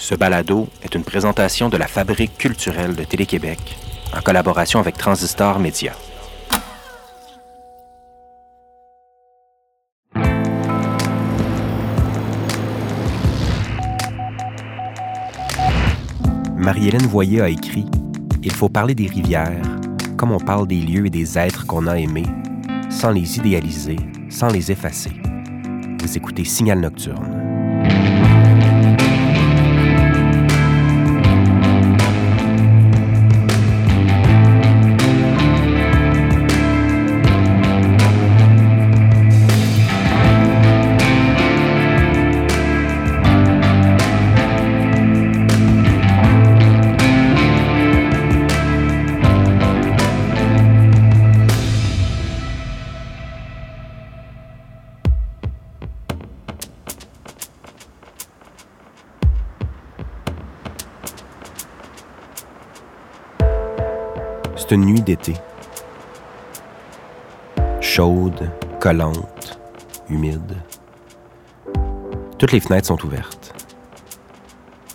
[0.00, 3.58] Ce balado est une présentation de la Fabrique culturelle de Télé-Québec
[4.16, 5.92] en collaboration avec Transistor Média.
[16.56, 17.84] Marie-Hélène Voyer a écrit
[18.42, 19.60] Il faut parler des rivières
[20.16, 22.26] comme on parle des lieux et des êtres qu'on a aimés,
[22.88, 23.96] sans les idéaliser,
[24.30, 25.12] sans les effacer.
[26.00, 28.19] Vous écoutez Signal Nocturne.
[64.76, 65.34] Nuit d'été.
[67.80, 69.58] Chaude, collante,
[70.08, 70.56] humide.
[72.38, 73.52] Toutes les fenêtres sont ouvertes.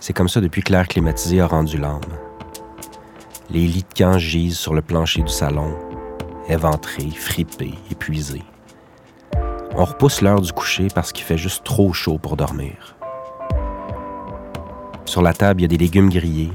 [0.00, 2.00] C'est comme ça depuis que l'air climatisé a rendu l'âme.
[3.50, 5.76] Les lits de camp gisent sur le plancher du salon,
[6.48, 8.44] éventrés, fripés, épuisés.
[9.74, 12.96] On repousse l'heure du coucher parce qu'il fait juste trop chaud pour dormir.
[15.04, 16.52] Sur la table, il y a des légumes grillés,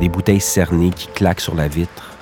[0.00, 2.14] des bouteilles cernées qui claquent sur la vitre,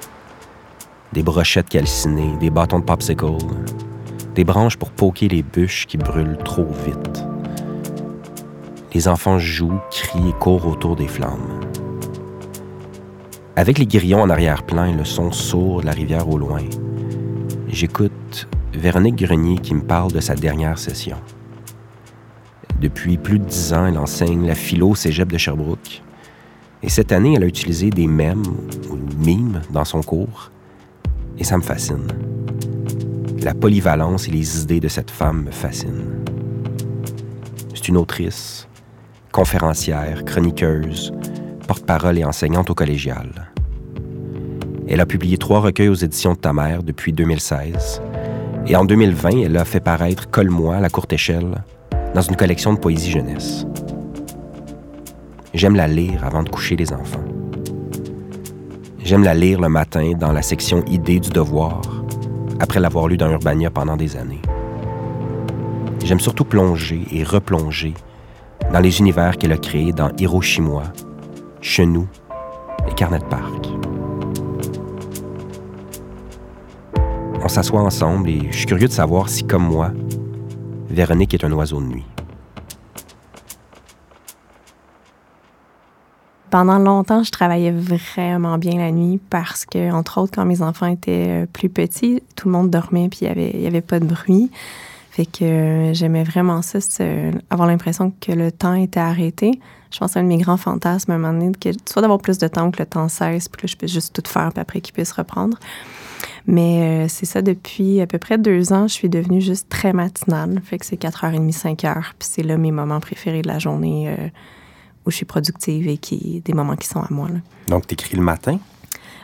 [1.12, 3.38] des brochettes calcinées, des bâtons de popsicle,
[4.34, 7.24] des branches pour poquer les bûches qui brûlent trop vite.
[8.92, 11.60] Les enfants jouent, crient et courent autour des flammes.
[13.56, 16.62] Avec les grillons en arrière-plan et le son sourd de la rivière au loin,
[17.68, 21.16] j'écoute Véronique Grenier qui me parle de sa dernière session.
[22.80, 26.02] Depuis plus de dix ans, elle enseigne la philo cégep de Sherbrooke.
[26.84, 28.42] Et cette année, elle a utilisé des mèmes
[28.90, 30.50] ou mimes dans son cours.
[31.38, 32.06] Et ça me fascine.
[33.42, 36.22] La polyvalence et les idées de cette femme me fascinent.
[37.74, 38.68] C'est une autrice,
[39.32, 41.14] conférencière, chroniqueuse,
[41.66, 43.50] porte-parole et enseignante au collégial.
[44.86, 48.02] Elle a publié trois recueils aux éditions de ta mère depuis 2016.
[48.66, 51.64] Et en 2020, elle a fait paraître Colle-moi à la courte échelle
[52.14, 53.64] dans une collection de poésie jeunesse.
[55.54, 57.24] J'aime la lire avant de coucher les enfants.
[59.04, 61.80] J'aime la lire le matin dans la section idées du devoir,
[62.58, 64.42] après l'avoir lu dans Urbania pendant des années.
[66.04, 67.94] J'aime surtout plonger et replonger
[68.72, 70.92] dans les univers qu'elle a créés dans Hiroshima,
[71.60, 72.08] Chenou
[72.90, 73.68] et Carnet Park.
[77.44, 79.92] On s'assoit ensemble et je suis curieux de savoir si, comme moi,
[80.88, 82.04] Véronique est un oiseau de nuit.
[86.54, 90.86] Pendant longtemps, je travaillais vraiment bien la nuit parce que, entre autres, quand mes enfants
[90.86, 93.98] étaient euh, plus petits, tout le monde dormait puis il n'y avait, y avait pas
[93.98, 94.52] de bruit.
[95.10, 96.78] Fait que euh, j'aimais vraiment ça,
[97.50, 99.58] avoir l'impression que le temps était arrêté.
[99.90, 102.20] Je pense à un de mes grands fantasmes à un moment donné, que soit d'avoir
[102.20, 104.60] plus de temps que le temps cesse, puis que je puisse juste tout faire, puis
[104.60, 105.58] après qu'il puisse reprendre.
[106.46, 109.92] Mais euh, c'est ça, depuis à peu près deux ans, je suis devenue juste très
[109.92, 110.62] matinale.
[110.64, 114.30] Fait que c'est 4h30, 5h, puis c'est là mes moments préférés de la journée
[115.06, 117.28] où je suis productive et qui des moments qui sont à moi.
[117.28, 117.40] Là.
[117.68, 118.58] Donc, tu écris le matin?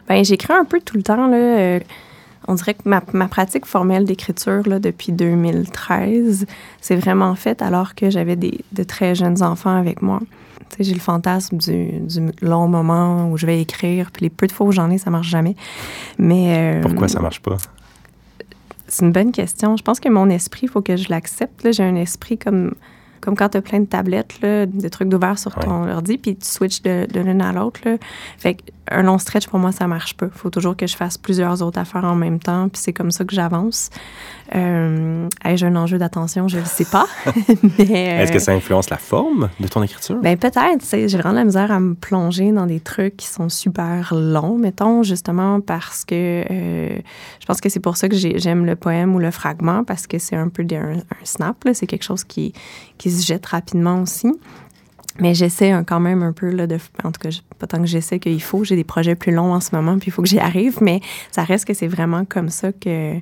[0.08, 1.26] Bien, j'écris un peu tout le temps.
[1.26, 1.80] Là, euh,
[2.48, 6.46] on dirait que ma, ma pratique formelle d'écriture depuis 2013,
[6.80, 10.20] c'est vraiment fait alors que j'avais de très jeunes enfants avec moi.
[10.78, 14.52] J'ai le fantasme du, du, long moment où je vais écrire, puis les peu de
[14.52, 15.54] fois où j'en ai, ça marche jamais.
[16.16, 17.56] Mais euh, Pourquoi ça marche pas?
[18.86, 19.76] C'est une bonne question.
[19.76, 21.70] Je pense que mon esprit, il faut que je l'accepte.
[21.72, 22.74] J'ai un esprit comme
[23.20, 26.36] comme quand tu as plein de tablettes, là, des trucs d'ouvert sur ton ordi, puis
[26.36, 27.80] tu switches de, l'une à l'autre.
[28.38, 28.56] Fait
[28.90, 30.26] un long stretch, pour moi, ça marche pas.
[30.26, 33.10] Il faut toujours que je fasse plusieurs autres affaires en même temps, puis c'est comme
[33.10, 33.90] ça que j'avance.
[34.54, 36.48] Euh, Ai-je un enjeu d'attention?
[36.48, 37.06] Je ne sais pas.
[37.78, 40.16] Est-ce que ça influence la forme de ton écriture?
[40.22, 40.84] Ben peut-être.
[40.90, 45.02] J'ai vraiment la misère à me plonger dans des trucs qui sont super longs, mettons,
[45.02, 46.98] justement parce que euh,
[47.40, 50.18] je pense que c'est pour ça que j'aime le poème ou le fragment, parce que
[50.18, 51.56] c'est un peu un, un snap.
[51.72, 52.52] C'est quelque chose qui,
[52.98, 54.32] qui se jette rapidement aussi.
[55.20, 57.28] Mais j'essaie quand même un peu, là, de, en tout cas,
[57.58, 58.64] pas tant que j'essaie qu'il faut.
[58.64, 61.00] J'ai des projets plus longs en ce moment, puis il faut que j'y arrive, mais
[61.30, 63.18] ça reste que c'est vraiment comme ça que,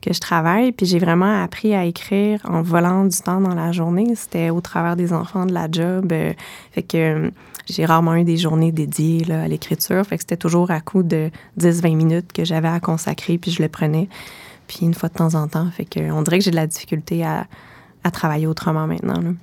[0.00, 0.72] que je travaille.
[0.72, 4.14] Puis j'ai vraiment appris à écrire en volant du temps dans la journée.
[4.14, 6.12] C'était au travers des enfants, de la job.
[6.12, 6.32] Euh,
[6.72, 7.30] fait que euh,
[7.68, 10.04] j'ai rarement eu des journées dédiées là, à l'écriture.
[10.04, 13.62] Fait que c'était toujours à coup de 10-20 minutes que j'avais à consacrer, puis je
[13.62, 14.08] le prenais.
[14.68, 15.68] Puis une fois de temps en temps.
[15.70, 17.46] Fait que on dirait que j'ai de la difficulté à,
[18.04, 19.34] à travailler autrement maintenant.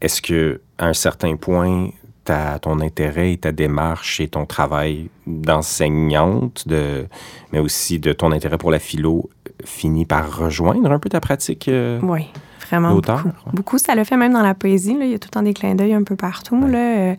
[0.00, 1.90] Est-ce que à un certain point,
[2.24, 7.06] ta, ton intérêt et ta démarche et ton travail d'enseignante, de,
[7.52, 9.28] mais aussi de ton intérêt pour la philo,
[9.64, 12.26] finit par rejoindre un peu ta pratique euh, Oui,
[12.66, 13.30] vraiment beaucoup.
[13.52, 13.78] beaucoup.
[13.78, 14.96] Ça le fait même dans la poésie.
[14.96, 15.04] Là.
[15.04, 16.66] Il y a tout le temps des clins d'œil un peu partout.
[16.66, 16.78] Là.
[16.78, 17.14] Euh,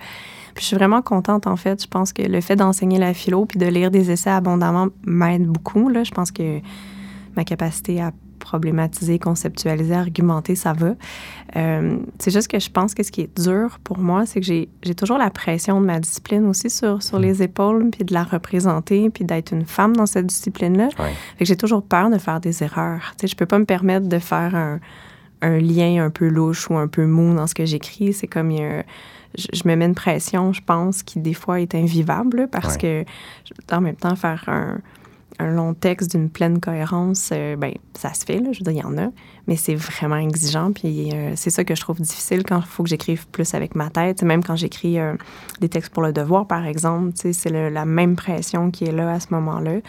[0.56, 1.82] puis je suis vraiment contente, en fait.
[1.82, 5.46] Je pense que le fait d'enseigner la philo puis de lire des essais abondamment m'aide
[5.46, 5.90] beaucoup.
[5.90, 6.04] Là.
[6.04, 6.60] Je pense que
[7.36, 8.12] ma capacité à
[8.42, 10.96] problématiser, conceptualiser, argumenter, ça va.
[11.56, 14.46] Euh, c'est juste que je pense que ce qui est dur pour moi, c'est que
[14.46, 17.22] j'ai, toujours la pression de ma discipline aussi sur, sur mm.
[17.22, 20.90] les épaules, puis de la représenter, puis d'être une femme dans cette discipline-là.
[20.90, 23.14] Fait que j'ai toujours peur de faire des erreurs.
[23.18, 24.80] Tu sais, je peux pas me permettre de faire un,
[25.42, 28.12] un, lien un peu louche ou un peu mou dans ce que j'écris.
[28.12, 28.52] C'est comme...
[28.52, 33.06] je, me mets une pression, je pense, qui des fois est invivable parce que
[33.72, 34.80] en même temps, faire un,
[35.40, 38.74] un long texte d'une pleine cohérence, euh, ben, ça se fait, là, je veux dire,
[38.74, 39.10] il y en a,
[39.48, 40.72] mais c'est vraiment exigeant.
[40.72, 43.76] Puis euh, c'est ça que je trouve difficile quand il faut que j'écrive plus avec
[43.76, 44.24] ma tête.
[44.24, 45.14] même quand j'écris euh,
[45.60, 49.20] des textes pour le devoir, par exemple, c'est la même pression qui est là à
[49.20, 49.80] ce moment-là.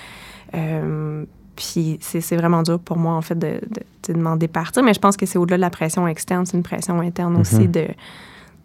[1.56, 4.82] puis c'est vraiment dur pour moi, en fait, de, de, de m'en départir.
[4.82, 7.56] Mais je pense que c'est au-delà de la pression externe, c'est une pression interne aussi
[7.56, 7.70] mm-hmm.
[7.70, 7.88] de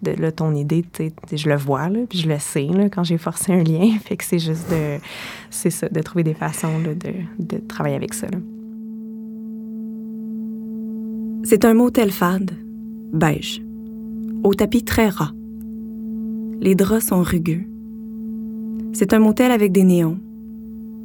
[0.02, 0.86] de ton idée,
[1.32, 3.98] je le vois, puis je le sais quand j'ai forcé un lien.
[4.04, 4.98] Fait que c'est juste de,
[5.50, 6.96] c'est ça, de trouver des façons de,
[7.40, 8.28] de, travailler avec ça.
[11.44, 12.52] C'est un motel fade,
[13.14, 13.62] beige,
[14.44, 15.32] au tapis très ras.
[16.60, 17.64] Les draps sont rugueux.
[18.94, 20.20] C'est un motel avec des néons.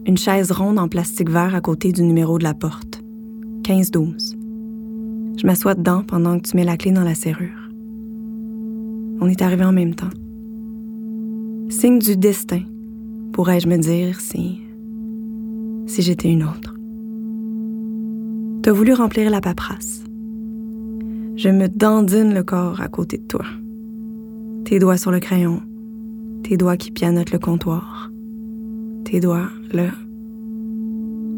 [0.06, 3.02] Une chaise ronde en plastique vert à côté du numéro de la porte.
[3.62, 4.36] 15-12.
[5.38, 7.61] Je m'assois dedans pendant que tu mets la clé dans la serrure.
[9.24, 10.10] On est arrivé en même temps.
[11.68, 12.62] Signe du destin,
[13.32, 14.60] pourrais-je me dire si.
[15.86, 16.74] si j'étais une autre.
[18.64, 20.02] T'as voulu remplir la paperasse.
[21.36, 23.44] Je me dandine le corps à côté de toi.
[24.64, 25.62] Tes doigts sur le crayon,
[26.42, 28.10] tes doigts qui pianotent le comptoir,
[29.04, 29.92] tes doigts là,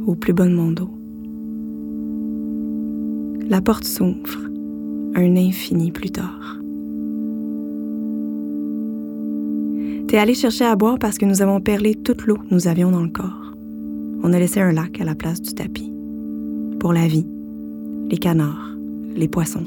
[0.07, 0.91] au plus bas de mon dos.
[3.47, 4.39] La porte s'ouvre,
[5.17, 6.64] un infini plus tard.
[10.15, 12.93] T'es allé chercher à boire parce que nous avons perlé toute l'eau que nous avions
[12.93, 13.53] dans le corps.
[14.23, 15.93] On a laissé un lac à la place du tapis.
[16.79, 17.27] Pour la vie,
[18.09, 18.77] les canards,
[19.17, 19.67] les poissons.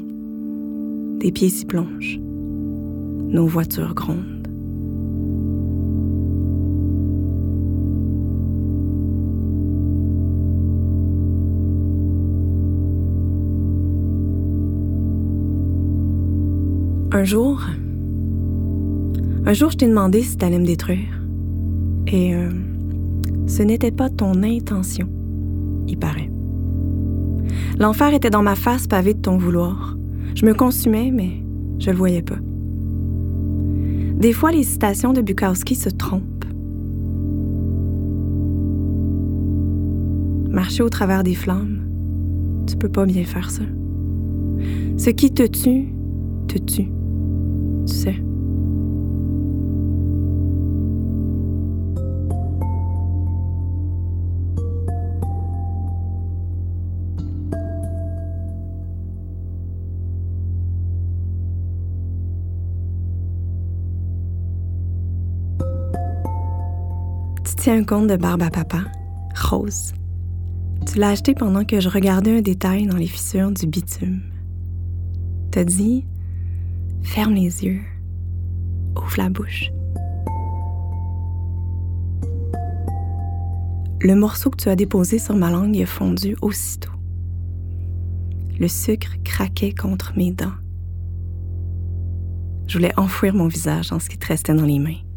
[1.20, 2.18] Des pieds s'y plongent.
[2.18, 4.48] Nos voitures grondent.
[17.12, 17.60] Un jour,
[19.48, 21.22] un jour, je t'ai demandé si t'allais me détruire.
[22.06, 22.50] Et euh,
[23.46, 25.08] ce n'était pas ton intention,
[25.86, 26.30] il paraît.
[27.78, 29.96] L'enfer était dans ma face pavée de ton vouloir.
[30.34, 31.30] Je me consumais, mais
[31.78, 32.36] je le voyais pas.
[34.20, 36.44] Des fois, les citations de Bukowski se trompent.
[40.50, 41.88] Marcher au travers des flammes,
[42.66, 43.62] tu peux pas bien faire ça.
[44.98, 45.88] Ce qui te tue,
[46.48, 46.90] te tue.
[47.86, 48.27] Tu sais.
[67.70, 68.84] Un compte de barbe à papa,
[69.34, 69.92] rose.
[70.86, 74.22] Tu l'as acheté pendant que je regardais un détail dans les fissures du bitume.
[75.50, 76.06] T'as dit
[77.02, 77.80] Ferme les yeux,
[78.96, 79.70] ouvre la bouche.
[84.00, 86.92] Le morceau que tu as déposé sur ma langue a fondu aussitôt.
[88.58, 90.54] Le sucre craquait contre mes dents.
[92.66, 95.07] Je voulais enfouir mon visage dans ce qui te restait dans les mains.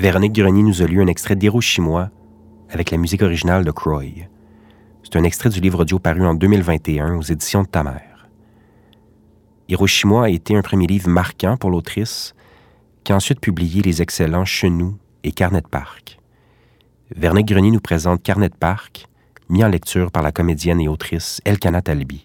[0.00, 2.10] Véronique Grenier nous a lu un extrait d'Hiroshima
[2.70, 4.26] avec la musique originale de Croy.
[5.02, 7.84] C'est un extrait du livre audio paru en 2021 aux éditions de Ta.
[9.68, 12.34] Hiroshima a été un premier livre marquant pour l'autrice,
[13.04, 16.18] qui a ensuite publié les excellents Chenou et Carnet de Parc.
[17.14, 19.06] Véronique Grenier nous présente Carnet de Parc,
[19.50, 22.24] mis en lecture par la comédienne et autrice Elkana Talbi.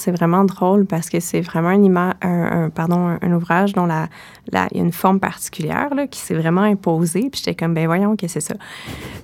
[0.00, 1.68] C'est vraiment drôle parce que c'est vraiment
[2.22, 7.28] un, ouvrage dont il y a une forme particulière là, qui s'est vraiment imposée.
[7.30, 8.54] Puis j'étais comme, ben voyons que c'est ça.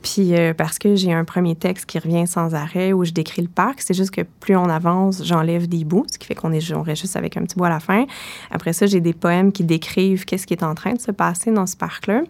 [0.02, 3.40] Puis euh, parce que j'ai un premier texte qui revient sans arrêt où je décris
[3.40, 6.52] le parc, c'est juste que plus on avance, j'enlève des bouts, ce qui fait qu'on
[6.52, 8.04] est, on reste juste avec un petit bout à la fin.
[8.50, 11.52] Après ça, j'ai des poèmes qui décrivent qu'est-ce qui est en train de se passer
[11.52, 12.20] dans ce parc-là.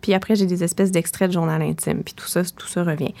[0.00, 2.02] Puis après, j'ai des espèces d'extraits de journal intime.
[2.04, 3.12] Puis tout ça, tout ça revient.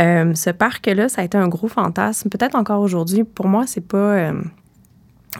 [0.00, 2.28] Euh, ce parc-là, ça a été un gros fantasme.
[2.28, 3.96] Peut-être encore aujourd'hui, pour moi, c'est pas.
[3.96, 4.32] Euh,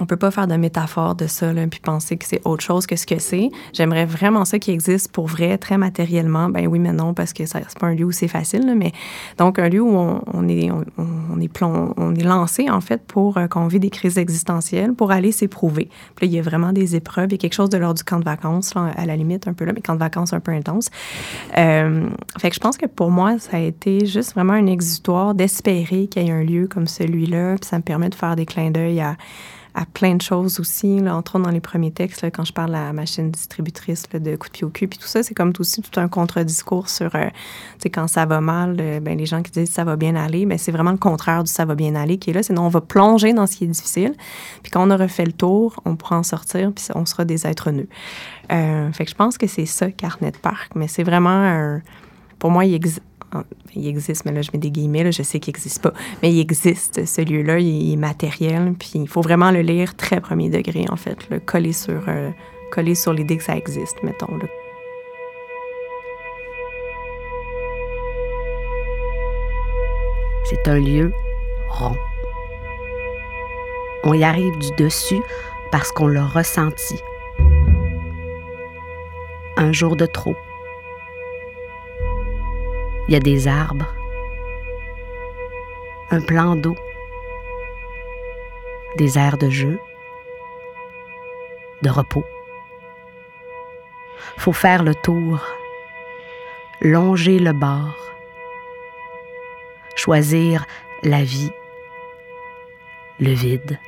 [0.00, 2.86] on peut pas faire de métaphore de ça, là, puis penser que c'est autre chose
[2.86, 3.50] que ce que c'est.
[3.74, 6.48] J'aimerais vraiment ça qui existe pour vrai, très matériellement.
[6.48, 8.92] Ben oui, mais non, parce que c'est pas un lieu où c'est facile, mais
[9.36, 13.46] donc un lieu où on, est, on, est on est lancé, en fait, pour euh,
[13.48, 15.90] qu'on vit des crises existentielles, pour aller s'éprouver.
[16.16, 17.26] Puis là, il y a vraiment des épreuves.
[17.28, 19.46] Il y a quelque chose de l'ordre du camp de vacances, là, à la limite,
[19.46, 20.88] un peu là, mais camp de vacances un peu intense.
[21.58, 22.08] Euh,
[22.38, 26.06] fait que je pense que pour moi, ça a été juste vraiment un exutoire d'espérer
[26.06, 28.70] qu'il y ait un lieu comme celui-là, puis ça me permet de faire des clins
[28.70, 29.16] d'œil à
[29.74, 31.00] à plein de choses aussi.
[31.00, 34.36] Là, entre autres, dans les premiers textes, quand je parle à la machine distributrice de
[34.36, 37.14] coup de pied au cul, puis tout ça, c'est comme aussi tout un contre-discours sur,
[37.14, 39.96] euh, tu sais, quand ça va mal, euh, ben, les gens qui disent ça va
[39.96, 42.42] bien aller, ben, c'est vraiment le contraire du ça va bien aller qui est là.
[42.42, 44.14] Sinon, on va plonger dans ce qui est difficile.
[44.62, 47.46] Puis quand on aura fait le tour, on pourra en sortir, puis on sera des
[47.46, 47.88] êtres nus.
[48.52, 50.72] Euh, fait que je pense que c'est ça, Carnet Park.
[50.74, 51.82] Mais c'est vraiment un.
[52.38, 53.00] Pour moi, il existe
[53.34, 55.94] ah, il existe, mais là, je mets des guillemets, là, je sais qu'il n'existe pas.
[56.22, 60.20] Mais il existe, ce lieu-là, il est matériel, puis il faut vraiment le lire très
[60.20, 62.30] premier degré, en fait, le coller sur, euh,
[62.70, 64.38] coller sur l'idée que ça existe, mettons.
[70.44, 71.12] C'est un lieu
[71.70, 71.96] rond.
[74.04, 75.22] On y arrive du dessus
[75.70, 76.96] parce qu'on l'a ressenti.
[79.56, 80.36] Un jour de trop
[83.12, 83.94] il y a des arbres,
[86.10, 86.74] un plan d'eau,
[88.96, 89.78] des aires de jeu,
[91.82, 92.24] de repos.
[94.38, 95.46] Faut faire le tour,
[96.80, 97.98] longer le bord,
[99.94, 100.64] choisir
[101.02, 101.52] la vie,
[103.20, 103.78] le vide.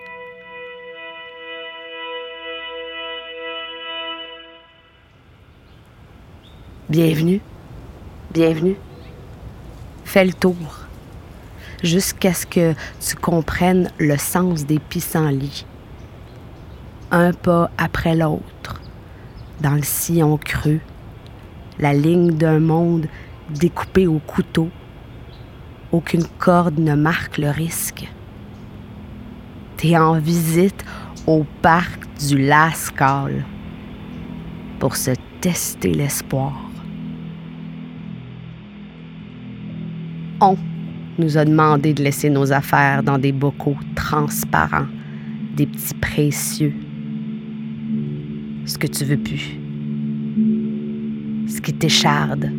[6.91, 7.41] Bienvenue,
[8.31, 8.77] bienvenue
[10.05, 10.85] fais le tour
[11.83, 15.67] jusqu'à ce que tu comprennes le sens des pissenlits.
[17.11, 18.81] Un pas après l'autre,
[19.61, 20.81] dans le sillon creux,
[21.79, 23.07] la ligne d'un monde
[23.51, 24.69] découpé au couteau.
[25.93, 28.09] Aucune corde ne marque le risque.
[29.77, 30.85] T'es en visite
[31.27, 33.43] au parc du Lascaux
[34.81, 36.74] pour se tester l'espoir.
[41.19, 44.87] Nous a demandé de laisser nos affaires dans des bocaux transparents,
[45.57, 46.75] des petits précieux.
[48.67, 49.59] Ce que tu veux plus.
[51.49, 52.51] Ce qui t'écharde,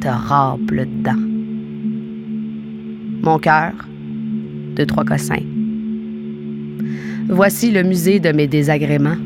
[0.00, 1.22] te râpe le dedans.
[3.22, 3.72] Mon cœur,
[4.76, 5.42] de trois cossins.
[7.28, 9.16] Voici le musée de mes désagréments.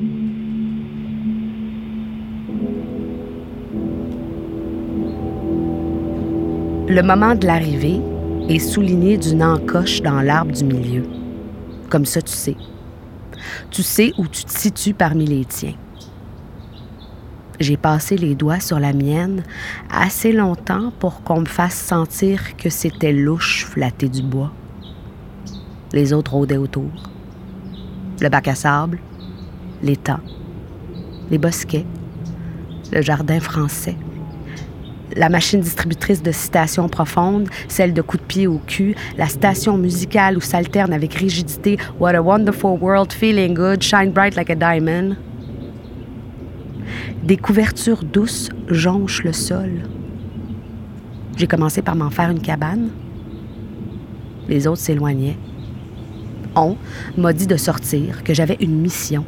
[6.90, 8.00] Le moment de l'arrivée
[8.48, 11.04] est souligné d'une encoche dans l'arbre du milieu.
[11.88, 12.56] Comme ça, tu sais.
[13.70, 15.76] Tu sais où tu te situes parmi les tiens.
[17.60, 19.44] J'ai passé les doigts sur la mienne
[19.88, 24.50] assez longtemps pour qu'on me fasse sentir que c'était louche flatter du bois.
[25.92, 26.90] Les autres rôdaient autour.
[28.20, 28.98] Le bac à sable,
[29.80, 30.18] l'étang,
[31.30, 31.86] les bosquets,
[32.90, 33.94] le jardin français
[35.16, 39.76] la machine distributrice de citations profondes, celle de coups de pied au cul, la station
[39.76, 44.54] musicale où s'alterne avec rigidité What a wonderful world, feeling good, shine bright like a
[44.54, 45.16] diamond.
[47.22, 49.70] Des couvertures douces jonchent le sol.
[51.36, 52.90] J'ai commencé par m'en faire une cabane.
[54.48, 55.36] Les autres s'éloignaient.
[56.56, 56.76] On
[57.16, 59.24] m'a dit de sortir, que j'avais une mission.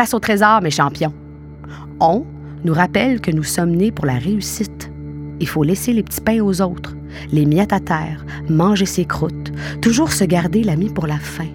[0.00, 1.12] Chasse au trésor, mes champions.
[2.00, 2.24] On
[2.64, 4.90] nous rappelle que nous sommes nés pour la réussite.
[5.40, 6.96] Il faut laisser les petits pains aux autres,
[7.32, 9.52] les miettes à terre, manger ses croûtes,
[9.82, 11.48] toujours se garder l'ami pour la fin.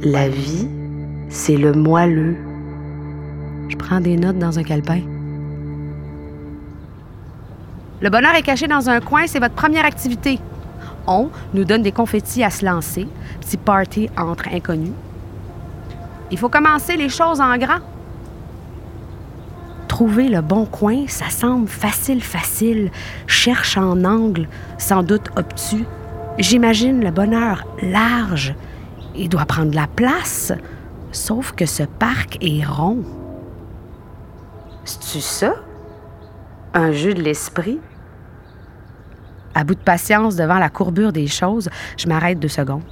[0.00, 0.66] La vie,
[1.28, 2.38] c'est le moelleux.
[3.68, 5.02] Je prends des notes dans un calepin.
[8.00, 10.38] Le bonheur est caché dans un coin, c'est votre première activité.
[11.06, 13.06] On nous donne des confettis à se lancer,
[13.42, 14.94] petit party entre inconnus.
[16.30, 17.80] Il faut commencer les choses en grand.
[19.88, 22.90] Trouver le bon coin, ça semble facile, facile.
[23.26, 25.84] Cherche en angle, sans doute obtus.
[26.38, 28.54] J'imagine le bonheur large.
[29.14, 30.52] Il doit prendre la place.
[31.12, 33.02] Sauf que ce parc est rond.
[34.84, 35.54] C'est-tu ça?
[36.74, 37.80] Un jeu de l'esprit?
[39.54, 42.82] À bout de patience devant la courbure des choses, je m'arrête deux secondes.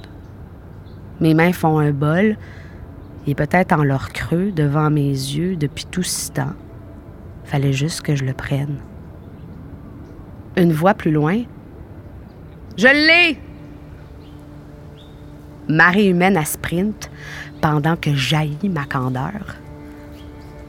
[1.19, 2.37] Mes mains font un bol,
[3.27, 6.53] et peut-être en leur creux devant mes yeux depuis tout ce temps.
[7.43, 8.77] Fallait juste que je le prenne.
[10.57, 11.43] Une voix plus loin.
[12.77, 13.39] Je l'ai!
[15.67, 17.09] Marée humaine à sprint
[17.61, 19.55] pendant que jaillit ma candeur.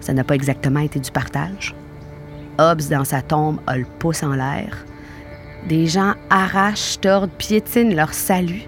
[0.01, 1.75] Ça n'a pas exactement été du partage.
[2.59, 4.87] Hobbs, dans sa tombe, a le pouce en l'air.
[5.69, 8.63] Des gens arrachent, tordent, piétinent leur salut.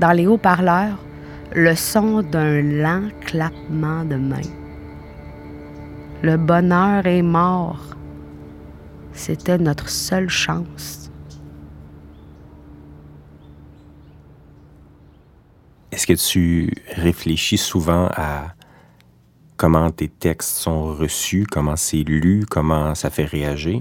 [0.00, 0.98] Dans les haut-parleurs,
[1.54, 4.50] le son d'un lent clappement de mains.
[6.22, 7.94] Le bonheur est mort.
[9.12, 11.12] C'était notre seule chance.
[15.92, 18.54] Est-ce que tu réfléchis souvent à
[19.56, 23.80] comment tes textes sont reçus, comment c'est lu, comment ça fait réagir?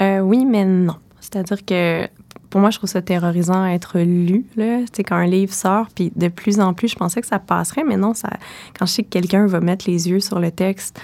[0.00, 0.96] Euh, oui, mais non.
[1.20, 2.08] C'est-à-dire que
[2.54, 4.46] pour moi, je trouve ça terrorisant à être lu.
[4.54, 4.82] Là.
[4.98, 7.96] quand un livre sort, puis de plus en plus, je pensais que ça passerait, mais
[7.96, 8.30] non, ça,
[8.78, 11.00] quand je sais que quelqu'un va mettre les yeux sur le texte,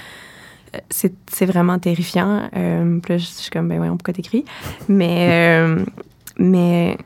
[0.77, 2.49] euh, c'est vraiment terrifiant.
[2.57, 4.45] Euh, puis là, je suis comme, ben voyons, pourquoi t'écris?
[4.89, 5.85] Mais, euh,
[6.39, 6.97] mais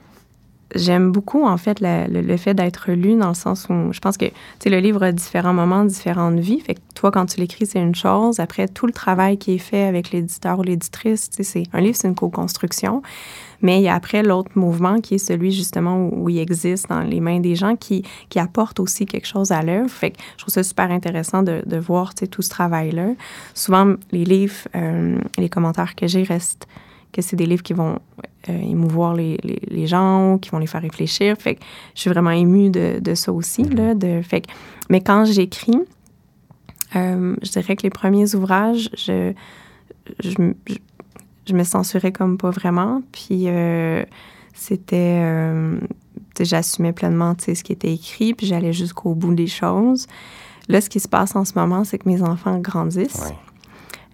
[0.74, 4.26] j'aime beaucoup, en fait, le, fait d'être lu dans le sens où je pense que,
[4.60, 6.60] tu le livre a différents moments, différentes vies.
[6.60, 8.40] Fait que toi, quand tu l'écris, c'est une chose.
[8.40, 12.08] Après, tout le travail qui est fait avec l'éditeur ou l'éditrice, c'est un livre, c'est
[12.08, 13.02] une co-construction.
[13.62, 17.00] Mais il y a après l'autre mouvement qui est celui, justement, où, il existe dans
[17.00, 19.90] les mains des gens qui, qui apportent aussi quelque chose à l'œuvre.
[19.90, 23.08] Fait que je trouve ça super intéressant de, de voir, tout ce travail-là.
[23.54, 26.66] Souvent, les livres, euh, les commentaires que j'ai restent
[27.12, 28.00] que c'est des livres qui vont
[28.48, 31.36] euh, émouvoir les, les, gens, qui vont les faire réfléchir.
[31.38, 31.60] Fait que
[31.94, 33.62] je suis vraiment émue de, de ça aussi.
[33.62, 33.76] Mm-hmm.
[33.76, 34.46] Là, de, fait que,
[34.90, 35.78] mais quand j'écris,
[36.96, 39.32] euh, je dirais que les premiers ouvrages, je,
[40.22, 40.52] je,
[41.46, 43.02] je, me censurais comme pas vraiment.
[43.12, 44.04] Puis euh,
[44.54, 45.22] c'était...
[46.40, 50.08] J'assumais pleinement ce qui était écrit, puis j'allais jusqu'au bout des choses.
[50.68, 53.32] Là, ce qui se passe en ce moment, c'est que mes enfants grandissent.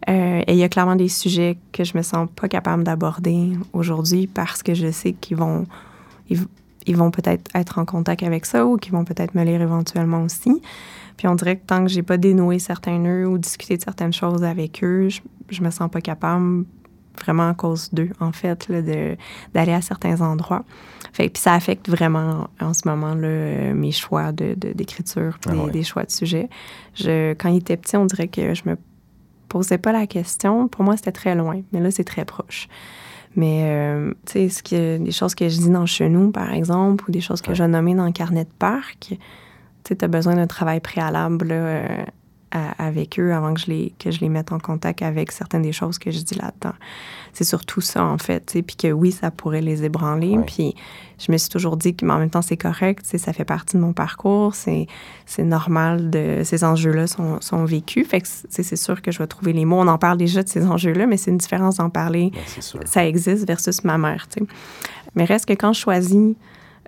[0.08, 3.52] Euh, et il y a clairement des sujets que je me sens pas capable d'aborder
[3.72, 5.66] aujourd'hui parce que je sais qu'ils vont,
[6.28, 10.22] ils, vont peut-être être en contact avec ça ou qu'ils vont peut-être me lire éventuellement
[10.22, 10.62] aussi.
[11.16, 14.12] Puis on dirait que tant que j'ai pas dénoué certains nœuds ou discuté de certaines
[14.12, 15.20] choses avec eux, je,
[15.50, 16.64] je me sens pas capable
[17.20, 18.70] vraiment à cause d'eux, en fait,
[19.52, 20.64] d'aller à certains endroits.
[21.12, 25.82] Fait, puis ça affecte vraiment en ce moment là, mes choix d'écriture, de, ah des,
[25.82, 26.48] choix de sujets.
[26.94, 28.76] Je, quand il était petit, on dirait que je me
[29.50, 30.68] posais pas la question.
[30.68, 32.68] Pour moi, c'était très loin, mais là, c'est très proche.
[33.36, 37.20] Mais, euh, tu sais, des choses que je dis dans Chenou, par exemple, ou des
[37.20, 39.14] choses que j'ai nommées dans le carnet de parc,
[39.84, 42.04] tu as besoin d'un travail préalable là,
[42.52, 45.72] avec eux avant que je, les, que je les mette en contact avec certaines des
[45.72, 46.74] choses que je dis là-dedans.
[47.32, 48.58] C'est surtout ça, en fait.
[48.66, 50.36] Puis que oui, ça pourrait les ébranler.
[50.46, 50.74] Puis
[51.18, 53.04] je me suis toujours dit que, mais en même temps, c'est correct.
[53.04, 54.54] Ça fait partie de mon parcours.
[54.54, 54.86] C'est
[55.38, 56.10] normal.
[56.10, 58.06] de Ces enjeux-là sont, sont, vécus.
[58.06, 59.80] Fait que c'est sûr que je vais trouver les mots.
[59.80, 62.32] On en parle déjà de ces enjeux-là, mais c'est une différence d'en parler.
[62.84, 64.26] ça existe versus ma mère.
[64.28, 64.42] sais.
[65.14, 66.34] Mais reste que quand je choisis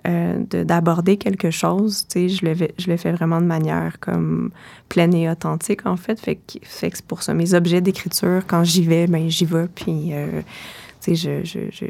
[0.05, 4.51] euh, d'aborder quelque chose, tu sais, je le, je le fais vraiment de manière comme
[4.89, 6.19] pleine et authentique, en fait.
[6.19, 7.33] Fait que, fait que c'est pour ça.
[7.33, 10.41] Mes objets d'écriture, quand j'y vais, ben j'y vais, puis, euh,
[11.01, 11.43] tu sais,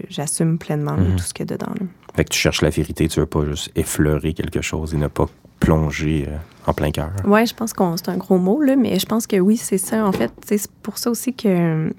[0.09, 1.15] j'assume pleinement mhm.
[1.15, 1.73] tout ce qu'il y a dedans.
[2.15, 5.07] Fait que tu cherches la vérité, tu veux pas juste effleurer quelque chose et ne
[5.07, 5.25] pas
[5.59, 7.11] plonger euh, en plein cœur.
[7.25, 9.79] Oui, je pense que c'est un gros mot, là, mais je pense que oui, c'est
[9.79, 10.05] ça.
[10.05, 11.91] En fait, c'est pour ça aussi que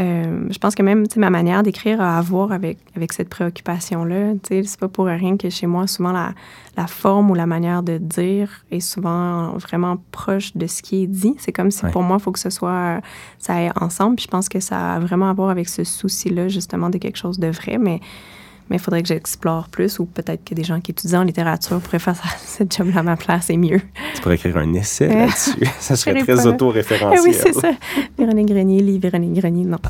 [0.00, 4.34] euh, je pense que même ma manière d'écrire a à voir avec, avec cette préoccupation-là.
[4.42, 6.32] C'est pas pour rien que chez moi, souvent, la,
[6.76, 11.06] la, forme ou la manière de dire est souvent vraiment proche de ce qui est
[11.06, 11.34] dit.
[11.38, 13.00] C'est comme si pour moi, il faut que ce soit,
[13.38, 14.16] ça aille ensemble.
[14.16, 17.18] Puis je pense que ça a vraiment à voir avec ce souci-là, justement, de quelque
[17.18, 17.76] chose de vrai.
[17.78, 18.00] Mais
[18.70, 21.80] mais il faudrait que j'explore plus ou peut-être que des gens qui étudient en littérature
[21.80, 23.80] pourraient faire cette job à ma place, c'est mieux.
[24.14, 25.66] Tu pourrais écrire un essai là-dessus.
[25.80, 27.20] ça serait très auto-référentiel.
[27.20, 27.72] Eh oui, c'est ça.
[28.16, 29.78] Véronique Grenier, lit Véronique Grenier, non.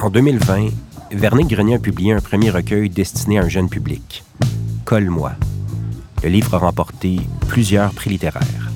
[0.00, 0.68] En 2020,
[1.10, 4.22] Véronique Grenier a publié un premier recueil destiné à un jeune public,
[4.84, 5.32] Colle-moi.
[6.22, 8.67] Le livre a remporté plusieurs prix littéraires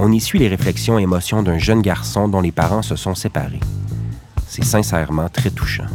[0.00, 3.14] on y suit les réflexions et émotions d'un jeune garçon dont les parents se sont
[3.14, 3.60] séparés.
[4.46, 5.86] C'est sincèrement très touchant.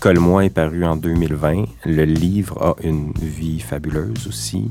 [0.00, 1.64] Colle-moi est paru en 2020.
[1.84, 4.70] Le livre a une vie fabuleuse aussi.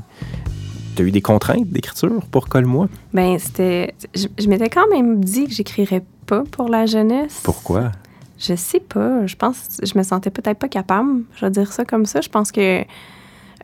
[0.94, 2.88] Tu as eu des contraintes d'écriture pour Colle-moi?
[3.14, 3.94] Ben, c'était.
[4.14, 7.40] Je, m'étais quand même dit que j'écrirais pas pour la jeunesse.
[7.44, 7.92] Pourquoi?
[8.38, 9.26] Je sais pas.
[9.26, 9.80] Je pense.
[9.82, 11.22] Je me sentais peut-être pas capable.
[11.36, 12.20] Je vais dire ça comme ça.
[12.20, 12.82] Je pense que.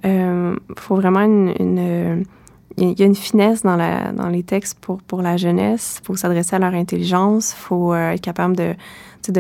[0.07, 2.25] Euh, faut vraiment une
[2.81, 5.99] y a une finesse dans, la, dans les textes pour, la jeunesse.
[6.03, 7.53] Il faut s'adresser à leur intelligence.
[7.53, 8.75] Il faut euh, être capable de,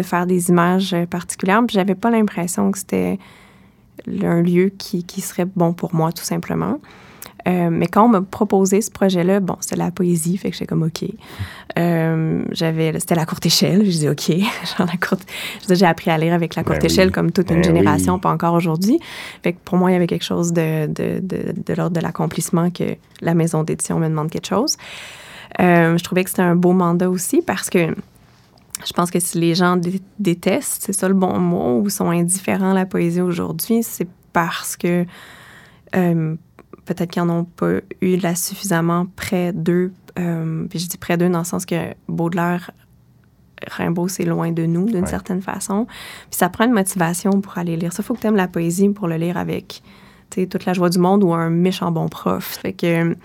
[0.02, 1.62] faire des images particulières.
[1.66, 3.18] Puis j'avais pas l'impression que c'était
[4.22, 6.78] un lieu qui serait bon pour moi, tout simplement.
[7.48, 10.66] Euh, mais quand on m'a proposé ce projet-là, bon, c'était la poésie, fait que j'étais
[10.66, 11.04] comme OK.
[11.78, 13.84] Euh, j'avais, c'était la courte échelle.
[13.86, 14.28] J'ai dit OK.
[14.78, 15.26] Genre la courte,
[15.68, 17.12] j'ai appris à lire avec la courte Ben échelle oui.
[17.12, 18.20] comme toute une Ben génération, oui.
[18.20, 18.98] pas encore aujourd'hui.
[19.42, 22.00] Fait que pour moi, il y avait quelque chose de, de, de, de l'ordre de
[22.00, 24.76] l'accomplissement que la maison d'édition me demande quelque chose.
[25.60, 27.94] Euh, je trouvais que c'était un beau mandat aussi parce que
[28.86, 32.10] je pense que si les gens dé- détestent, c'est ça le bon mot, ou sont
[32.10, 35.06] indifférents à la poésie aujourd'hui, c'est parce que
[35.96, 36.36] euh,
[36.94, 39.92] peut-être qu'ils n'en ont pas eu la suffisamment près d'eux.
[40.18, 42.70] Euh, puis je dis près d'eux dans le sens que Baudelaire,
[43.66, 45.06] Rimbaud, c'est loin de nous d'une Ouais.
[45.06, 45.86] certaine façon.
[46.30, 48.02] Puis ça prend une motivation pour aller lire ça.
[48.02, 49.82] Il faut que tu aimes la poésie pour le lire avec
[50.30, 52.58] toute la joie du monde ou un méchant bon prof.
[52.62, 53.16] Fait que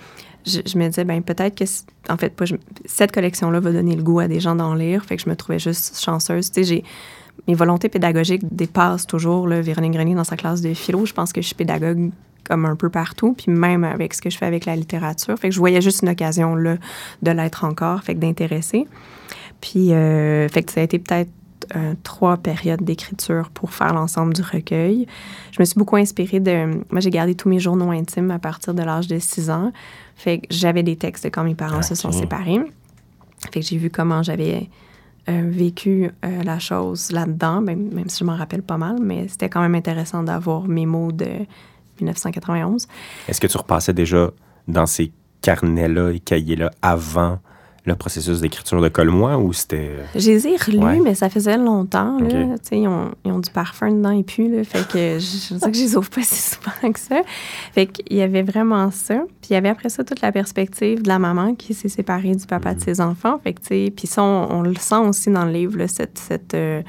[0.46, 1.66] je, je me disais, ben peut-être que,
[2.12, 5.04] en fait, pas, je- cette collection-là va donner le goût à des gens d'en lire.
[5.06, 6.52] Fait que je me trouvais juste chanceuse.
[6.52, 6.84] Tu sais, j'ai
[7.48, 11.06] mes volontés pédagogiques dépassent toujours là, Véronique Grenier dans sa classe de philo.
[11.06, 12.12] Je pense que je suis pédagogue
[12.44, 15.38] comme un peu partout, puis même avec ce que je fais avec la littérature.
[15.38, 16.78] Fait que je voyais juste une occasion là,
[17.22, 18.88] de l'être encore, fait que d'intéresser.
[19.62, 21.30] Puis, euh, fait que ça a été peut-être
[21.76, 25.08] euh, trois périodes d'écriture pour faire l'ensemble du recueil.
[25.52, 26.66] Je me suis beaucoup inspirée de...
[26.92, 29.72] Moi, j'ai gardé tous mes journaux intimes à partir de l'âge de 6 ans.
[30.16, 32.60] Fait que j'avais des textes quand mes parents se sont séparés.
[33.52, 34.70] Fait que j'ai vu comment j'avais
[35.30, 39.30] euh, vécu euh, la chose là-dedans, même, même si je m'en rappelle pas mal, mais
[39.30, 41.30] c'était quand même intéressant d'avoir mes mots de
[42.00, 42.88] 1991.
[43.28, 44.32] Est-ce que tu repassais déjà
[44.68, 47.40] dans ces carnets-là et cahiers-là avant
[47.86, 49.92] le processus d'écriture de Colmois ou c'était.
[50.16, 51.00] Je les ai relus, Ouais.
[51.04, 52.18] mais ça faisait longtemps.
[52.18, 52.28] Là.
[52.28, 52.32] Ok.
[52.32, 55.50] Tu sais, Ils, ont, ils ont du parfum dedans et puis, là, fait que je,
[55.50, 57.22] je dire que je les ouvre pas si souvent que ça.
[57.74, 59.16] Fait qu'il y avait vraiment ça.
[59.42, 62.34] Puis il y avait après ça toute la perspective de la maman qui s'est séparée
[62.34, 63.38] du papa de ses enfants.
[63.44, 66.18] Fait que, sais, puis ça, on, on le sent aussi dans le livre, là, cette,
[66.18, 66.82] cette, euh,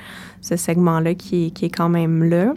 [0.43, 2.55] ce segment-là qui, qui est quand même là.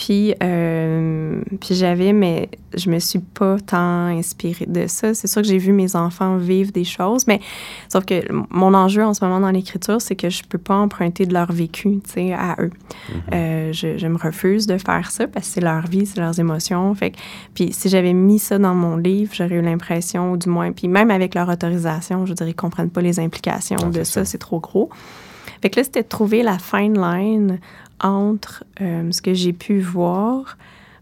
[0.00, 5.12] Puis, euh, puis j'avais, mais je me suis pas tant inspirée de ça.
[5.12, 7.38] C'est sûr que j'ai vu mes enfants vivre des choses, mais
[7.90, 8.14] sauf que
[8.48, 11.52] mon enjeu en ce moment dans l'écriture, c'est que je peux pas emprunter de leur
[11.52, 12.70] vécu, tu sais, à eux.
[13.34, 16.40] Euh, je, je me refuse de faire ça parce que c'est leur vie, c'est leurs
[16.40, 16.94] émotions.
[16.94, 17.18] Fait que,
[17.52, 20.88] puis si j'avais mis ça dans mon livre, j'aurais eu l'impression, ou du moins, puis
[20.88, 24.24] même avec leur autorisation, je dirais, ils comprennent pas les implications Ah, de ça, ça.
[24.24, 24.88] c'est trop gros.
[25.60, 27.58] Fait que là, c'était de trouver la fine line
[28.00, 30.56] entre euh, ce que j'ai pu voir,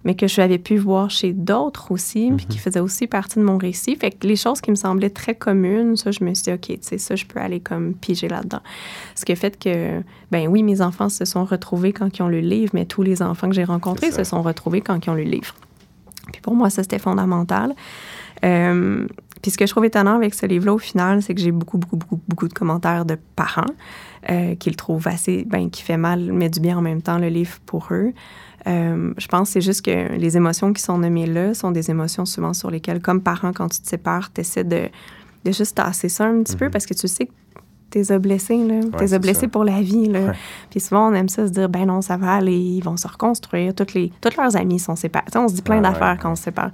[0.04, 3.58] mais que j'avais pu voir chez d'autres aussi, puis qui faisaient aussi partie de mon
[3.58, 3.96] récit.
[3.96, 6.66] Fait que les choses qui me semblaient très communes, ça, je me suis dit, OK,
[6.66, 8.60] tu sais, ça, je peux aller comme piger là-dedans.
[9.14, 12.28] Ce qui a fait que, ben oui, mes enfants se sont retrouvés quand ils ont
[12.28, 15.10] lu le livre, mais tous les enfants que j'ai rencontrés se sont retrouvés quand ils
[15.10, 15.54] ont lu le livre.
[16.32, 17.74] Puis pour moi, ça, c'était fondamental.
[18.44, 19.06] Euh,
[19.42, 21.78] puis ce que je trouve étonnant avec ce livre-là, au final, c'est que j'ai beaucoup,
[21.78, 23.74] beaucoup, beaucoup, beaucoup de commentaires de parents
[24.30, 27.18] euh, qui le trouvent assez, ben, qui fait mal, mais du bien en même temps,
[27.18, 28.12] le livre pour eux.
[28.66, 31.90] Euh, je pense que c'est juste que les émotions qui sont nommées là sont des
[31.90, 34.88] émotions souvent sur lesquelles, comme parent, quand tu te sépares, tu essaies de,
[35.44, 37.26] de juste tasser ça un petit peu parce que tu sais
[37.90, 38.80] que as blessés, là.
[38.98, 39.48] c'est as blessés ça.
[39.48, 40.20] pour la vie, là.
[40.20, 40.32] Ouais.
[40.70, 43.08] Puis souvent, on aime ça se dire, ben non, ça va aller, ils vont se
[43.08, 43.74] reconstruire.
[43.74, 45.24] Toutes, les, toutes leurs amis sont séparés.
[45.34, 46.70] On se dit plein Ouais, d'affaires ouais, quand on se sépare.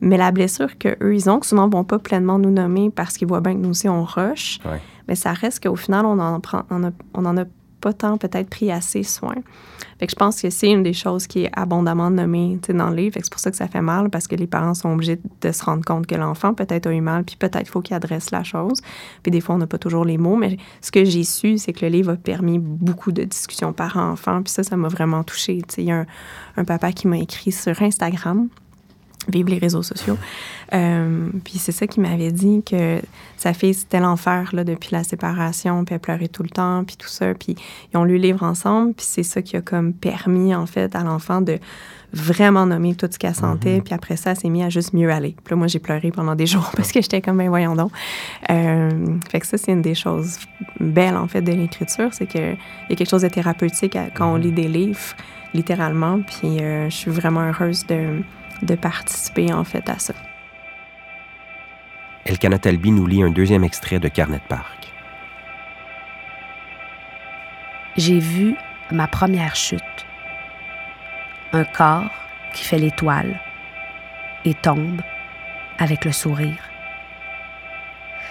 [0.00, 3.28] Mais la blessure qu'eux, ils ont, que souvent, vont pas pleinement nous nommer parce qu'ils
[3.28, 4.58] voient bien que nous aussi, on rush.
[5.08, 7.44] Mais ça reste qu'au final, on en, prend, on, a, en a
[7.82, 9.34] pas tant peut-être pris assez soin.
[9.98, 12.96] Fait que je pense que c'est une des choses qui est abondamment nommée dans le
[12.96, 13.18] livre.
[13.22, 15.64] C'est pour ça que ça fait mal, parce que les parents sont obligés de se
[15.64, 18.80] rendre compte que l'enfant peut-être a eu mal, puis peut-être faut qu'il adresse la chose.
[19.22, 21.72] Puis des fois, on n'a pas toujours les mots, mais ce que j'ai su, c'est
[21.72, 25.60] que le livre a permis beaucoup de discussions parents-enfants, puis ça, ça m'a vraiment touchée.
[25.76, 26.06] Il y a un,
[26.56, 28.48] un papa qui m'a écrit sur Instagram,
[29.28, 30.18] Vive les réseaux sociaux.
[30.74, 33.00] Euh, puis c'est ça qui m'avait dit que
[33.36, 36.96] sa fille, c'était l'enfer là, depuis la séparation, puis elle pleurait tout le temps, puis
[36.96, 37.32] tout ça.
[37.34, 37.54] Puis
[37.92, 40.94] ils ont lu le livre ensemble, puis c'est ça qui a comme permis, en fait,
[40.96, 41.58] à l'enfant de
[42.14, 43.80] vraiment nommer tout ce qu'elle sentait.
[43.80, 45.34] Puis après ça, elle s'est mise à juste mieux aller.
[45.44, 47.92] Puis là, moi, j'ai pleuré pendant des jours parce que j'étais comme, ben voyons donc.
[48.50, 48.90] Euh,
[49.30, 50.38] fait que ça, c'est une des choses
[50.80, 52.40] belles, en fait, de l'écriture, c'est qu'il
[52.90, 54.98] y a quelque chose de thérapeutique à- quand on lit des livres,
[55.54, 56.20] littéralement.
[56.20, 58.22] Puis euh, je suis vraiment heureuse de
[58.62, 60.14] de participer en fait à ça.
[62.24, 64.92] Elkana Talbi nous lit un deuxième extrait de Carnet de Parc.
[67.96, 68.54] J'ai vu
[68.90, 69.82] ma première chute.
[71.52, 72.10] Un corps
[72.54, 73.40] qui fait l'étoile
[74.44, 75.02] et tombe
[75.78, 76.70] avec le sourire.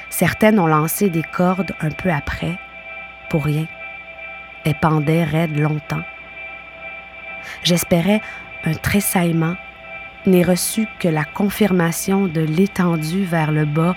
[0.10, 2.57] Certaines ont lancé des cordes un peu après,
[3.29, 3.67] pour rien.
[4.65, 6.03] Elles pendaient raides longtemps.
[7.63, 8.21] J'espérais
[8.65, 9.56] un tressaillement
[10.27, 13.95] n'ai reçu que la confirmation de l'étendue vers le bas,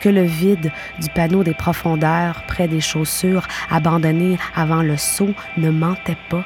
[0.00, 5.70] que le vide du panneau des profondeurs près des chaussures abandonnées avant le saut ne
[5.70, 6.44] mentait pas.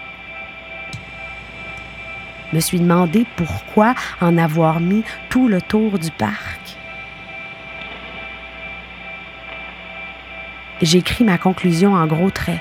[2.53, 6.61] me suis demandé pourquoi en avoir mis tout le tour du parc.
[10.81, 12.61] J'écris ma conclusion en gros traits.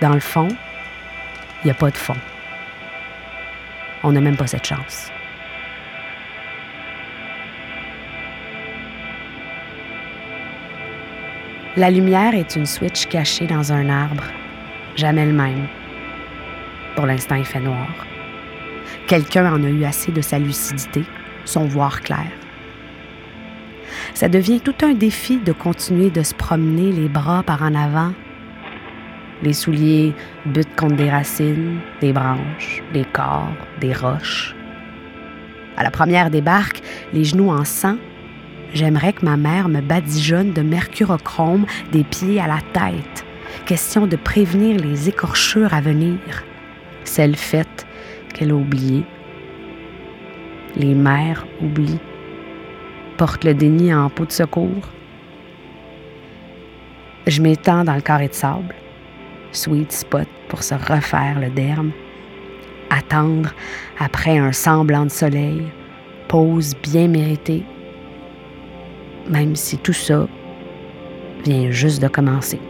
[0.00, 0.48] Dans le fond,
[1.62, 2.16] il n'y a pas de fond.
[4.02, 5.10] On n'a même pas cette chance.
[11.76, 14.24] La lumière est une switch cachée dans un arbre,
[14.96, 15.68] jamais le même.
[16.96, 17.86] Pour l'instant, il fait noir.
[19.06, 21.04] Quelqu'un en a eu assez de sa lucidité,
[21.44, 22.26] son voir clair.
[24.14, 28.12] Ça devient tout un défi de continuer de se promener les bras par en avant.
[29.42, 30.14] Les souliers
[30.46, 34.54] butent contre des racines, des branches, des corps, des roches.
[35.76, 37.98] À la première débarque, les genoux en sang,
[38.74, 43.24] j'aimerais que ma mère me badigeonne de mercurochrome des pieds à la tête.
[43.64, 46.18] Question de prévenir les écorchures à venir.
[47.04, 47.86] Celles faites
[48.34, 49.04] qu'elle a oublié.
[50.74, 52.00] Les mères oublient.
[53.16, 54.88] Portent le déni en pot de secours.
[57.28, 58.74] Je m'étends dans le carré de sable.
[59.52, 61.92] Sweet spot pour se refaire le derme.
[62.90, 63.50] Attendre
[63.98, 65.62] après un semblant de soleil.
[66.28, 67.64] Pause bien méritée.
[69.28, 70.26] Même si tout ça
[71.44, 72.60] vient juste de commencer.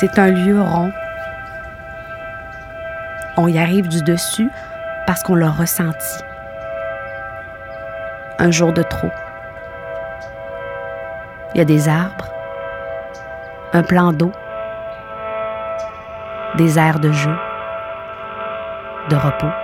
[0.00, 0.92] C'est un lieu rond.
[3.40, 4.50] On y arrive du dessus
[5.06, 6.24] parce qu'on l'a ressenti.
[8.40, 9.12] Un jour de trop.
[11.54, 12.28] Il y a des arbres,
[13.72, 14.32] un plan d'eau,
[16.56, 17.36] des aires de jeu,
[19.08, 19.54] de repos.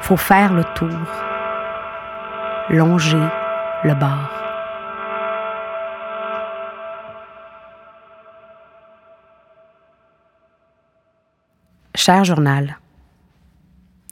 [0.00, 0.90] Faut faire le tour,
[2.70, 3.22] longer
[3.84, 4.41] le bord.
[12.04, 12.80] Cher journal,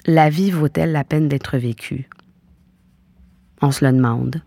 [0.07, 2.09] la vie vaut-elle la peine d'être vécue?
[3.63, 4.45] On se le demande.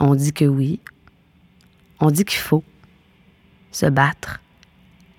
[0.00, 0.80] On dit que oui.
[2.00, 2.64] On dit qu'il faut
[3.70, 4.42] se battre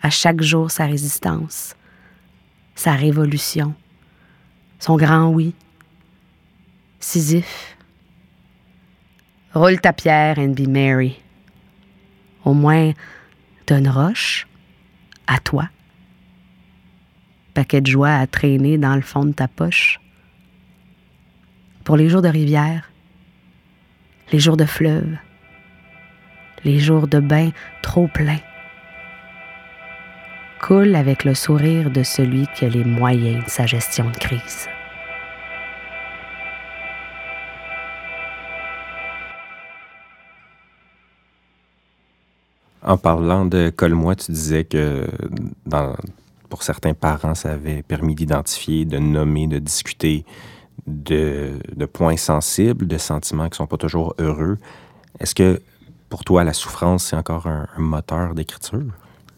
[0.02, 1.78] à chaque jour sa résistance,
[2.76, 3.74] sa révolution,
[4.78, 5.56] son grand oui.
[7.00, 7.78] Sisyphe.
[9.54, 11.22] Roule ta pierre and be merry.
[12.44, 12.92] Au moins,
[13.70, 14.46] une roche
[15.26, 15.70] à toi
[17.56, 20.00] paquet de joie à traîner dans le fond de ta poche?
[21.84, 22.92] Pour les jours de rivière,
[24.32, 25.18] les jours de fleuve,
[26.64, 27.50] les jours de bain
[27.82, 28.44] trop pleins.
[30.60, 34.68] Coule avec le sourire de celui qui a les moyens de sa gestion de crise.
[42.82, 45.08] En parlant de Colle-moi, tu disais que
[45.66, 45.96] dans,
[46.56, 50.24] pour certains parents, ça avait permis d'identifier, de nommer, de discuter
[50.88, 51.60] de,
[51.92, 54.58] points sensibles, de sentiments qui ne sont pas toujours heureux.
[55.20, 55.62] Est-ce que
[56.08, 58.86] pour toi, la souffrance, c'est encore un, moteur d'écriture?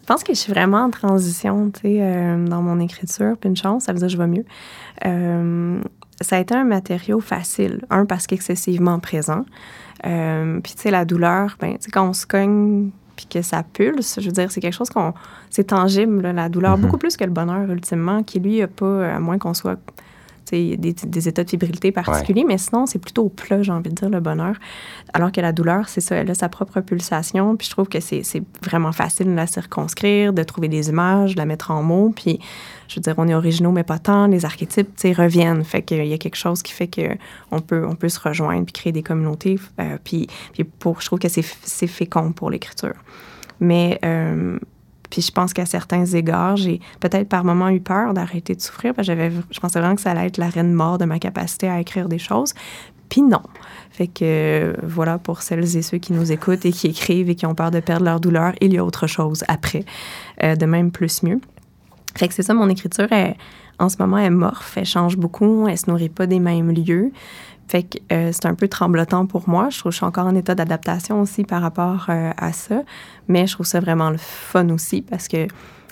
[0.02, 3.36] Je pense que je suis vraiment en transition, euh, dans mon écriture.
[3.36, 4.44] Puis une chance, ça veut dire que je vais mieux.
[5.04, 5.82] Euh,
[6.20, 7.80] ça a été un matériau facile.
[7.90, 9.44] Un, parce qu'excessivement présent.
[10.06, 14.20] Euh, puis, tu sais, la douleur, ben, quand on se cogne puis que ça pulse,
[14.20, 15.12] je veux dire, c'est quelque chose qu'on.
[15.50, 16.80] C'est tangible, la douleur, mm-hmm.
[16.82, 19.76] beaucoup plus que le bonheur, ultimement, qui, lui, a pas, à moins qu'on soit
[20.50, 23.94] des, des, états de fébrilité particuliers, mais sinon, c'est plutôt au plat, j'ai envie de
[23.94, 24.54] dire, le bonheur.
[25.12, 28.00] Alors que la douleur, c'est ça, elle a sa propre pulsation, puis je trouve que
[28.00, 28.22] c'est
[28.62, 32.38] vraiment facile de la circonscrire, de trouver des images, de la mettre en mots, puis
[32.88, 35.82] je veux dire, on est originaux, mais pas tant, les archétypes, tu sais, reviennent, fait
[35.82, 38.92] qu'il y a quelque chose qui fait qu'on peut, on peut se rejoindre, puis créer
[38.92, 42.94] des communautés, euh, puis, puis pour, je trouve que c'est fécond pour l'écriture.
[43.60, 43.98] Mais...
[44.04, 44.58] Euh,
[45.10, 48.94] puis je pense qu'à certains égards, j'ai peut-être par moments eu peur d'arrêter de souffrir
[48.94, 51.68] parce que je pensais vraiment que ça allait être la reine mort de ma capacité
[51.68, 52.54] à écrire des choses.
[53.08, 53.40] Puis non.
[53.90, 57.46] Fait que voilà, pour celles et ceux qui nous écoutent et qui écrivent et qui
[57.46, 59.84] ont peur de perdre leur douleur, il y a autre chose après,
[60.42, 61.40] euh, de même plus mieux.
[62.14, 63.08] Fait que c'est ça, mon écriture,
[63.78, 67.12] en ce moment, elle morphe, elle change beaucoup, elle se nourrit pas des mêmes lieux.
[67.68, 69.68] Fait que euh, c'est un peu tremblotant pour moi.
[69.70, 72.82] Je trouve que je suis encore en état d'adaptation aussi par rapport euh, à ça.
[73.28, 75.46] Mais je trouve ça vraiment le fun aussi parce que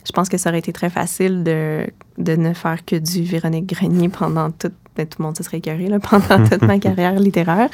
[0.07, 1.87] je pense que ça aurait été très facile de,
[2.19, 5.59] de ne faire que du Véronique Grenier pendant toute ben, tout le monde se serait
[5.59, 7.69] écœuré là, pendant toute ma carrière littéraire.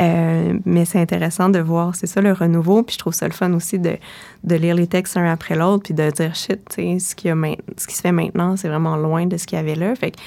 [0.00, 2.84] Euh, mais c'est intéressant de voir, c'est ça le renouveau.
[2.84, 3.96] Puis je trouve ça le fun aussi de,
[4.44, 7.34] de lire les textes un après l'autre, puis de dire shit, ce qui, a
[7.76, 9.94] ce qui se fait maintenant, c'est vraiment loin de ce qu'il y avait là.
[9.96, 10.18] Fait que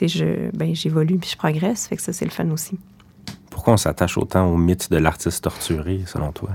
[0.00, 1.86] je, ben, j'évolue puis je progresse.
[1.88, 2.78] Fait que ça, c'est le fun aussi.
[3.50, 6.50] Pourquoi on s'attache autant au mythe de l'artiste torturé, selon toi?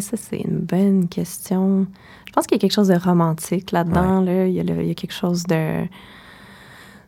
[0.00, 1.86] ça, c'est une bonne question.
[2.26, 4.20] Je pense qu'il y a quelque chose de romantique là-dedans.
[4.20, 4.46] Là.
[4.46, 5.86] Il, y a il, y a quelque chose de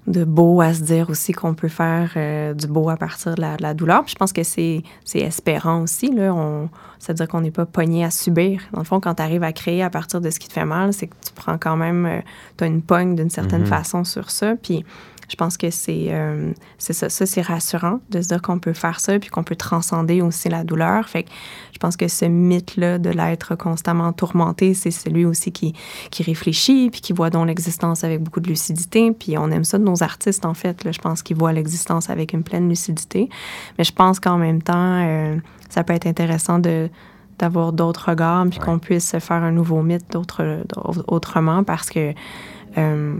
[0.06, 3.40] de beau à se dire aussi qu'on peut faire euh, du beau à partir de
[3.40, 4.02] la, douleur.
[4.02, 4.82] Puis je pense que c'est,
[5.14, 6.10] espérant aussi.
[6.10, 6.34] Là.
[6.34, 6.68] On,
[6.98, 8.62] ça veut dire qu'on n'est pas pogné à subir.
[8.72, 10.64] Dans le fond, quand tu arrives à créer à partir de ce qui te fait
[10.64, 12.20] mal, c'est que tu prends quand même, euh,
[12.56, 13.66] tu as une pogne d'une certaine mm-hmm.
[13.66, 14.56] façon sur ça.
[14.56, 14.84] Puis
[15.30, 18.98] je pense que c'est euh, ça, ça c'est rassurant de se dire qu'on peut faire
[18.98, 21.08] ça puis qu'on peut transcender aussi la douleur.
[21.08, 21.30] Fait que
[21.72, 25.72] je pense que ce mythe-là de l'être constamment tourmenté, c'est celui aussi qui,
[26.10, 29.12] qui réfléchit puis qui voit donc l'existence avec beaucoup de lucidité.
[29.12, 30.82] Puis on aime ça de nos artistes, en fait.
[30.82, 33.28] Là, je pense qu'ils voient l'existence avec une pleine lucidité.
[33.78, 35.36] Mais je pense qu'en même temps, euh,
[35.68, 36.90] ça peut être intéressant de
[37.38, 40.14] d'avoir d'autres regards, puis qu'on puisse faire un nouveau mythe
[41.08, 42.12] autrement, parce que
[42.76, 43.16] euh,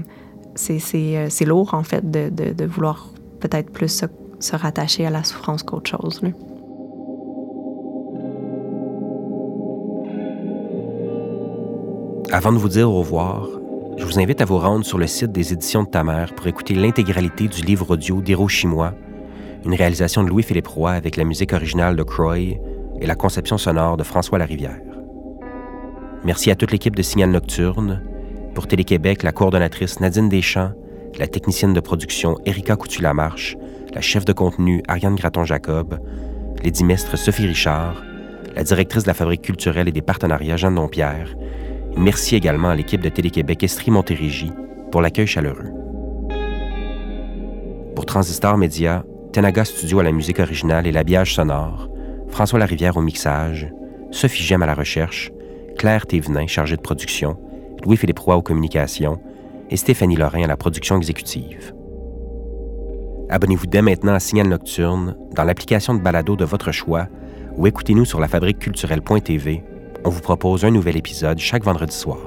[0.55, 3.11] c'est lourd, en fait, de, vouloir
[3.41, 4.05] peut-être plus
[4.41, 6.21] se, rattacher à la souffrance qu'autre chose.
[12.33, 13.49] Avant de vous dire au revoir,
[13.97, 16.47] je vous invite à vous rendre sur le site des éditions de ta mère pour
[16.47, 18.95] écouter l'intégralité du livre audio d'Hiroshima,
[19.65, 22.61] une réalisation de Louis-Philippe Roy avec la musique originale de Croy
[23.01, 24.81] et la conception sonore de François Larivière.
[26.25, 28.03] Merci à toute l'équipe de Signal Nocturne,
[28.55, 30.73] pour Télé-Québec, la coordonnatrice Nadine Deschamps,
[31.19, 33.57] la technicienne de production Erika Coutu-Lamarche,
[33.95, 35.99] la chef de contenu Ariane Graton-Jacob,
[36.63, 38.03] l'édimestre Sophie Richard,
[38.55, 41.35] la directrice de la Fabrique culturelle et des partenariats Jeanne Dompierre.
[41.97, 44.53] merci également à l'équipe de Télé-Québec Estrie Montérégie
[44.91, 45.73] pour l'accueil chaleureux.
[47.95, 51.89] Pour Transistor Média, Tenaga Studio à la musique originale et l'habillage sonore,
[52.29, 53.73] François Larivière au mixage,
[54.11, 55.31] Sophie Gem à la recherche,
[55.79, 57.37] Claire Thévenin chargée de production,
[57.85, 59.21] Louis-Philippe Roy aux communications
[59.71, 61.75] et Stéphanie Lorrain à la production exécutive.
[63.29, 67.07] Abonnez-vous dès maintenant à Signal Nocturne dans l'application de balado de votre choix
[67.57, 69.63] ou écoutez-nous sur lafabriqueculturelle.tv.
[70.05, 72.19] On vous propose un nouvel épisode chaque vendredi soir.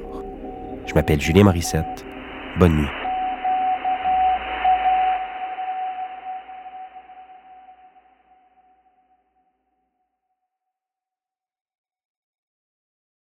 [0.85, 2.05] Je m'appelle Julien Morissette.
[2.59, 3.02] Bonne nuit.